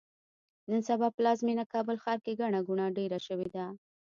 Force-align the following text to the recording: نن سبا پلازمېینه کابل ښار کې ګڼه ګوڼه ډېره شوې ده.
نن 0.69 0.81
سبا 0.89 1.07
پلازمېینه 1.17 1.65
کابل 1.73 1.97
ښار 2.03 2.19
کې 2.25 2.37
ګڼه 2.41 2.59
ګوڼه 2.67 2.85
ډېره 2.97 3.19
شوې 3.27 3.49
ده. 3.55 3.65